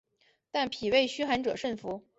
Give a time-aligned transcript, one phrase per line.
[0.49, 2.03] 但脾胃虚寒者慎服。